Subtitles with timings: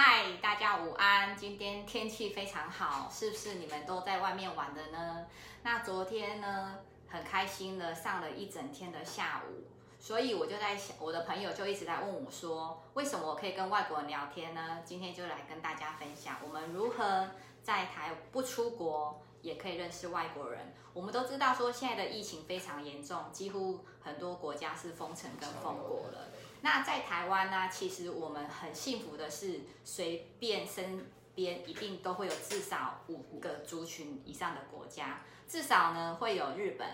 [0.00, 1.36] 嗨，大家午安！
[1.36, 5.26] 今天天气非常好，是不是你们都在外面玩的呢？
[5.64, 9.64] 那昨天呢，很开心的上了一整天的下午，
[9.98, 14.78] 所以我就在想，我的朋友就一直在问我说，为什么我可以跟外国人聊天呢？
[14.84, 17.30] 今天就来跟大家分享，我们如何
[17.64, 20.72] 在台不出国也可以认识外国人。
[20.94, 26.28] 我们都知道说，现在的疫情非常严重，几乎很多国家是封城跟封国了。
[26.60, 36.88] 那在台湾呢，其实我们很幸福的是，随便身边一定都会有至少五个族群以上的国家，至少呢会有日本、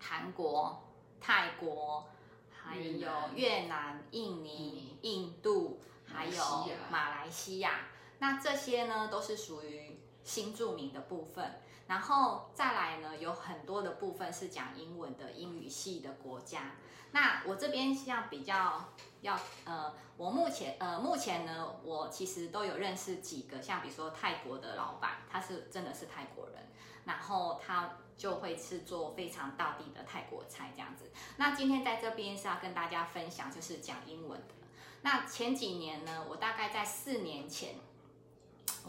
[0.00, 0.82] 韩国、
[1.20, 2.08] 泰国，
[2.50, 7.86] 还有越南、印尼、印度，还有马来西亚。
[8.18, 11.60] 那这些呢都是属于新著名的部分。
[11.88, 16.76] 然后再来呢，有很多的部分是讲英文的英语系的国家。
[17.10, 18.92] 那我这边像比较
[19.22, 26.68] 要呃，我目前呃目前呢，我其实都有认识几个，像比如说泰国的老板，他是真的是泰国人，
[27.06, 31.10] 然后他就会是做非常道地的泰国菜这样子。
[31.38, 34.54] 那今天在这边是要跟大家分享，就是讲英文的。
[35.00, 37.76] 那前几年呢，我大概在四年前，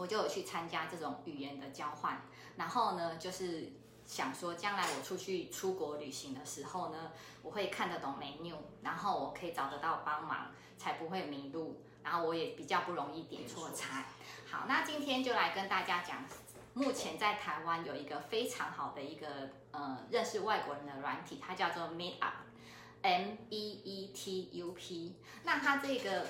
[0.00, 2.22] 我就有去参加这种语言的交换。
[2.56, 3.70] 然后呢，就是
[4.06, 14.06] 想说，将来我出去出国旅行的时候呢，我会看得懂 menu，然后我可以找得到帮忙，才不会迷路，然后我也比较不容易点错菜。
[14.50, 16.24] 好，那今天就来跟大家讲，
[16.72, 25.14] 目前在台湾有一个非常好的一个呃认识外国人的软体，它叫做 Meetup，M E E T U P。
[25.44, 26.26] 那它这个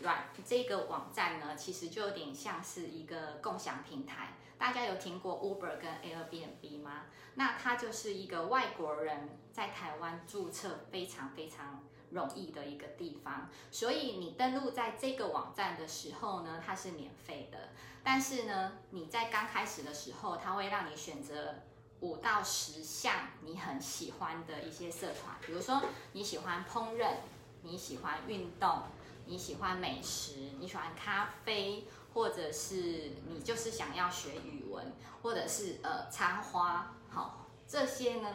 [0.00, 4.34] 软这个网站呢，其实就有点像是一个共享平台。
[4.58, 7.06] 大家有听过 Uber 跟 Airbnb 吗？
[7.34, 13.48] 那它就是一个外国人在台湾注册非常非常容易的一个地方。
[13.70, 17.70] 所以你登录在这个网站的时候呢，它是免费的。
[18.04, 21.54] 但是呢，你在刚开始的时候，它会让你选择
[22.00, 25.82] 五到十项你很喜欢的一些社团，比如说
[26.12, 27.14] 你喜欢烹饪，
[27.62, 28.82] 你喜欢运动，
[29.26, 31.86] 你喜欢美食，你喜欢咖啡。
[32.14, 38.28] 或者是你就是想要学语文，或者是呃插花，好，这些呢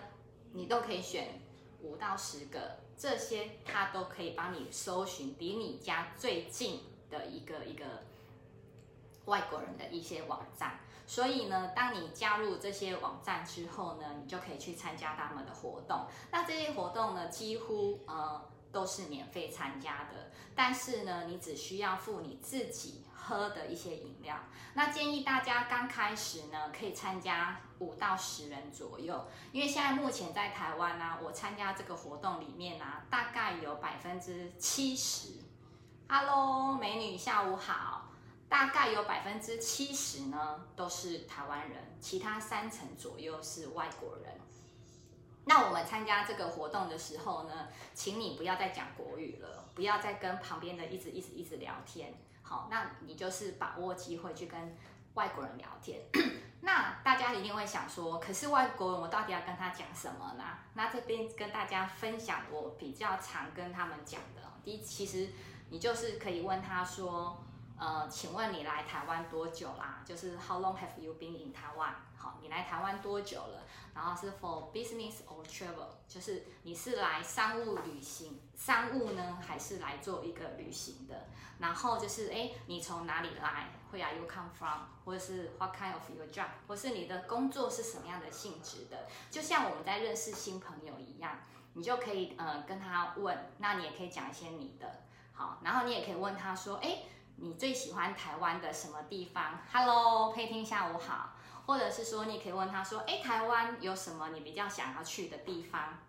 [0.52, 1.40] 你都可以选
[1.84, 6.81] 五到十个，这些它都可以帮你搜寻离你家最近
[7.12, 7.86] 的一个一个
[9.25, 10.80] 外国人的一些网站。
[11.06, 16.08] 所以呢，当你加入这些网站之后呢，你就可以去参加他们的活动。
[16.31, 18.44] 那这些活动呢，几乎呃
[18.77, 23.03] 都是免费参加的，但是呢，你只需要付你自己。
[23.27, 24.38] 喝的一些饮料，
[24.73, 35.33] 那建议大家刚开始呢，可以参加五到十人左右，因为现在目前在台湾呢，我参加这个活动里面呢，大概有百分之七十
[36.07, 38.11] ，Hello，美女下午好，
[38.47, 44.39] 大概有百分之七十呢都是台湾人，其他三成左右是外国人。
[45.47, 52.13] 那我们参加这个活动的时候呢，请你不要再讲国语了，不要再跟旁边的一直一直一直聊天。
[52.41, 54.78] 好，那你就是把握机会去跟
[55.13, 56.02] 外国人聊天。
[56.62, 60.44] 那大家一定会想说，可是外国人我到底要跟他讲什么呢？
[60.74, 65.30] 那这边跟大家分享我比较常跟他们讲的，第一，其实
[65.69, 67.41] 你就是可以问他说。
[67.79, 70.01] 呃，请问你来台湾多久啦？
[70.03, 71.93] 就是 How long have you been in Taiwan？
[72.17, 73.61] 好，你来台湾多久了？
[73.93, 75.85] 然后是 For business or travel？
[76.07, 81.27] 就是你是来商务旅行，商务呢，还是来做一个旅行的？
[81.59, 84.79] 然后就是哎，你从哪里来？Where are you come from？
[85.05, 86.49] 或者是 What kind of your job？
[86.67, 89.07] 或是你的工作是什么样的性质的？
[89.29, 91.38] 就像我们在认识新朋友一样，
[91.73, 97.03] 你就可以呃跟他问，那你也可以讲一些你的，好，然后你也可以问他说，哎。
[97.40, 101.36] 你最喜欢台湾的什么地方？Hello，佩婷，下午好。
[101.68, 106.00] 或者是说，你可以问他说：“哎，台湾有什么你比较想要去的地方？”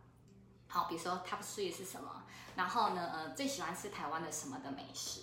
[0.69, 2.22] 好，比如说 Top three 是什么？
[2.55, 5.22] 然后呢，呃，最喜欢吃台湾的什么的美食？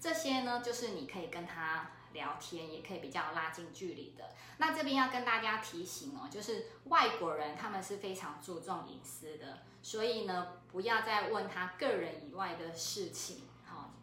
[0.00, 4.24] 这些呢，就是你可以跟他聊天，也可以比较拉近距离的。
[4.58, 13.48] 那这边要跟大家提醒哦，就是外国人他们是非常注重隐私的，所以呢，不要再问他个人以外的事情。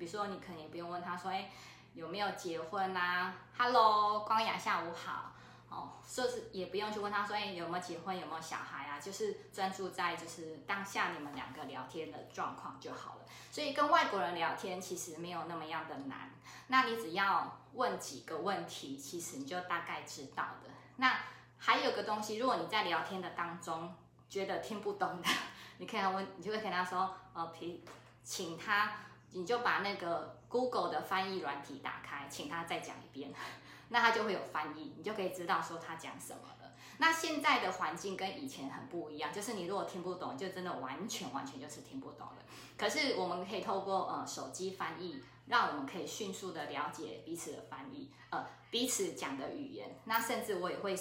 [0.03, 1.49] 比如说，你可能也不用问他说，哎，
[1.93, 5.31] 有没有结婚啊？Hello，光雅，下午好。
[5.69, 8.99] 哦，就是也不用去问他说，哎，有没有结婚，有没有小孩啊？
[8.99, 13.21] 就是专注在就是当下你们两个聊天的状况就好了。
[13.49, 16.31] 所以跟外国人聊天其实没有那么样的难。
[16.67, 20.69] 那你只要问几个问题，其实你就大概知道的。
[20.97, 21.17] 那
[21.57, 23.95] 还有个东西，如果你在聊天的当中
[24.29, 25.29] 觉得听不懂的，
[25.77, 27.81] 你可以问，你就会跟他说，呃，请
[28.21, 28.91] 请他。
[29.33, 33.33] 你就把那个 Google 的翻译软体打开，请他再讲一遍，
[33.89, 36.71] 那他就会有翻译，你就可以知道说他讲什么了。
[36.99, 42.37] 那现在的环境跟以前很不一样，就是你如果听不懂，就真的完全完全就是听不懂了。
[42.77, 49.99] 可是我们可以透过呃手机翻译，让我们可以迅速的了解彼此的翻译，呃彼此讲的语言。
[50.05, 50.95] 那甚至我也会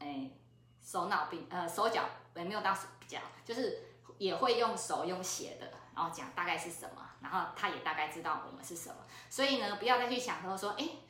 [0.00, 0.38] 诶
[0.82, 2.04] 手脑并呃手脚
[2.36, 3.82] 也没有到手脚，就是
[4.18, 8.94] 也会用手用写的，然后讲大概是什么，然后他也大概知道我们是什么。
[9.28, 11.00] 所以呢，不要再去想说说诶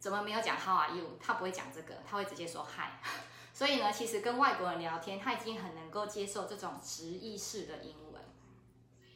[0.00, 1.16] 怎么没有讲 How are you？
[1.20, 2.90] 他不会讲这个，他会直接说 Hi。
[3.54, 8.20] 所以呢，其实跟外国人聊天，他已经很能够接受这种直译式的英文。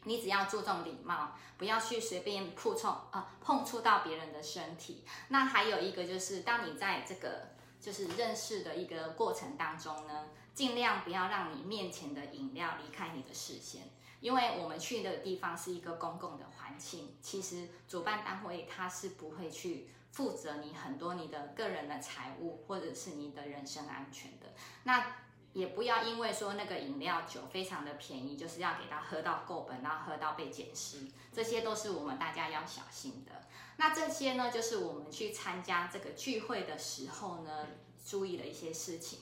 [0.04, 5.04] 你只要注重礼貌，不要去随便碰触啊碰触到别人的身体。
[5.28, 7.48] 那还有一个就是，当你在这个
[7.80, 13.90] 就是认识的一个过程当中呢，尽量不要让你面前的饮料离开你的视线，
[14.20, 24.46] 因为我们去的地方是一个公共的环境，其实主办单位他是不会去负责你很多你的个人的财务或者是你的人身安全的。
[24.84, 25.16] 那
[25.52, 33.32] 也不要因为说那个饮料酒非常的便宜，就是要给他喝到够本，然后喝到被捡尸，这些都是我们大家要小心的。
[33.78, 37.68] 那这些呢，就是我们去参加这个聚会的时候呢，
[38.04, 39.20] 注意的一些事情。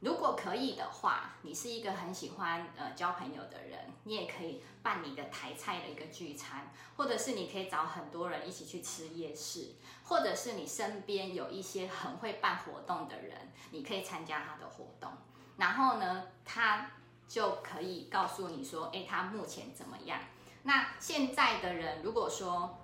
[0.00, 9.74] 如果可以的话，你是一个很喜欢呃交朋友的人，你也可以办你的台菜的一个聚餐，或者是你可以找很多人一起去吃夜市，
[10.04, 15.10] 或者是你身边有一些很会办活动的人，你可以参加他的活动。
[15.56, 16.92] 然后呢，他
[17.26, 20.20] 就可以告诉你说，哎，他目前怎么样？
[20.62, 22.77] 那现在的人，如果说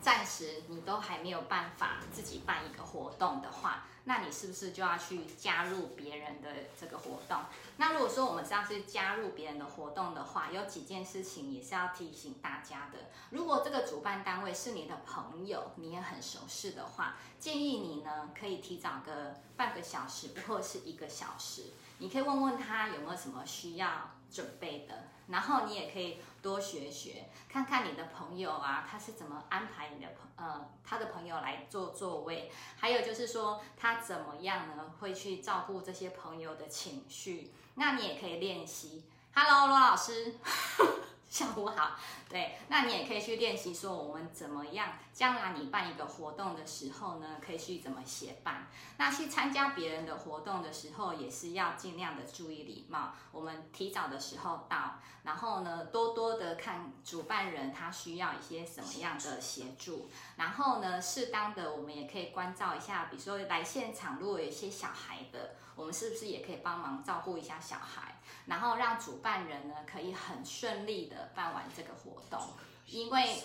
[0.00, 6.48] 暂时你都还没有办法自己办一个活动的话，那你是不是就要去加入别人的
[6.80, 7.42] 这个活动？
[7.76, 13.10] 那如果说我们这样去加入别人的活动的话，有几件事情也是要提醒大家的。
[13.30, 21.64] 如果这个主办单位是你的朋友，你也很熟悉的话，建议你呢可以提早个半个小时或是一个小时。
[21.98, 39.04] 你可以问问他有没有什么需要准备的，然后你也可以多学学，看看你的朋友啊，他是怎么安排你的朋呃他的朋友来做座位，还有就是说他怎么样呢会去照顾这些朋友的情绪，那你也可以练习。
[39.34, 40.34] Hello，罗老师。
[41.28, 41.90] 下午好，
[42.28, 48.66] 对，那你也可以去练习说我们怎么样，将来你办一个活动的时候呢，可以去怎么协办。
[48.96, 53.12] 那去参加别人的活动的时候，也是要尽量的注意礼貌。
[53.30, 68.14] 我们提早的时候到，然后呢，多多的看主办人他需要一些什么样的协助，然后呢，适当的我们也可以关照一下，比如说来现场如果有一些小孩的，我们是不是也可以帮忙照顾一下小孩？
[68.46, 72.40] 然后让主办人呢可以很顺利的办完这个活动，
[72.86, 73.42] 因为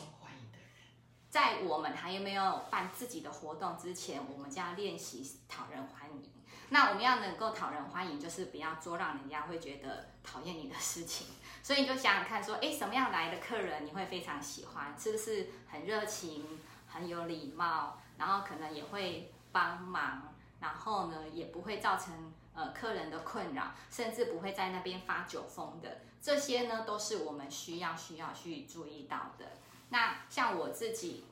[1.30, 6.32] 在我们还有没有办自己的活动之前，我们就要练习讨人欢迎。
[6.70, 11.28] 那我们要能够讨人欢迎，就是不要做让人家会觉得讨厌你的事情。
[11.62, 14.94] 所以你就想想看，说，哎，什么样来的客人你会非常喜欢？
[14.98, 22.34] 是不是很热情、很有礼貌，然后可能也会帮忙，然后呢也不会造成。
[22.56, 29.58] 呃，客人的困扰，甚至不会在那边发酒疯的，这些呢，都是我们需要需要去注意到的。
[29.90, 31.26] 那像我自己，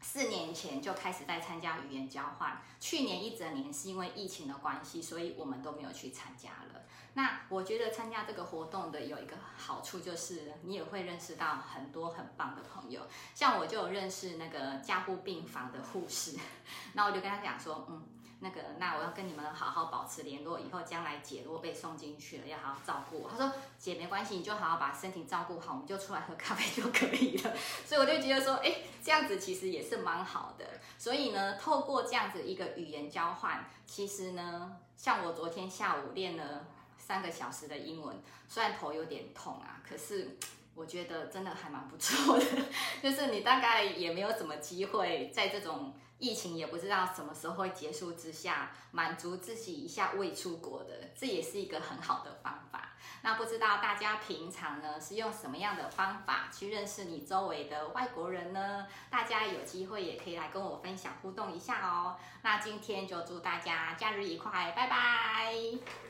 [0.00, 6.80] 四年前就开始在参加语言交换，去年一整年是因为疫情的关系，所以我们都没有去参加了。
[7.12, 13.02] 那我觉得参加这个活动的有一个好处，就是你也会认识到很多很棒的朋友。
[13.34, 16.34] 像我就有认识那个加护病房的护士，
[16.94, 18.15] 那我就跟他讲说，嗯。
[18.40, 23.30] 那个，那我要跟你们好好保持联络，以后将来姐如果被送进去了，要好好照顾我。
[23.30, 27.54] 他说姐没关系，你就好好把身体照顾好，我们就出来喝咖啡就可以了。
[27.86, 30.66] 所以我就觉得说，哎，这样子其实也是蛮好的。
[30.98, 36.66] 所以呢，透过这样子一个语言交换，其实呢，像我昨天下午练了
[36.98, 40.36] 三个小时的英文，虽然头有点痛啊，可是
[40.74, 42.44] 我觉得真的还蛮不错的。
[43.02, 45.94] 就是你大概也没有什么机会在这种。
[46.18, 52.92] 疫情也不知道什么时候会结束之下，满足自己一下未出国的，这也是一个很好的方法。
[53.22, 58.86] 那不知道大家平常呢是用什么样的方法去认识你周围的外国人呢？
[59.10, 62.16] 大家有机会也可以来跟我分享互动一下哦。
[62.42, 66.05] 那今天就祝大家假日愉快，拜拜。